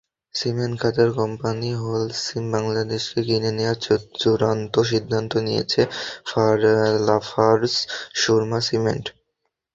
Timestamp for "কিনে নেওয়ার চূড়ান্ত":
3.27-4.73